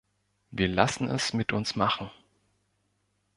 [0.49, 2.09] Wir lassen es mit uns machen.